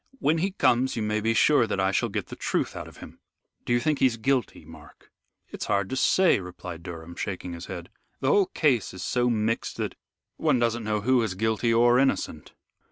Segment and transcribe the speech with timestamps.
[0.17, 2.97] When he comes, you may be sure that I shall get the truth out of
[2.97, 3.19] him."
[3.65, 5.11] "Do you think he's guilty, Mark?"
[5.51, 7.91] "It is hard to say," replied Durham, shaking his head.
[8.19, 9.93] "The whole case is so mixed that
[10.37, 12.53] one doesn't know who is guilty or innocent."